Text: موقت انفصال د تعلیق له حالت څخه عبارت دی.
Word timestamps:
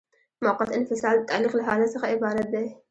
موقت 0.43 0.69
انفصال 0.77 1.15
د 1.19 1.27
تعلیق 1.29 1.53
له 1.57 1.63
حالت 1.67 1.89
څخه 1.95 2.05
عبارت 2.13 2.47
دی. 2.53 2.65